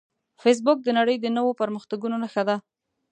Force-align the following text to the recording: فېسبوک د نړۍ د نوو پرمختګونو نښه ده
فېسبوک 0.41 0.77
د 0.83 0.89
نړۍ 0.99 1.15
د 1.21 1.25
نوو 1.37 1.51
پرمختګونو 1.61 2.15
نښه 2.23 2.43
ده 2.49 2.55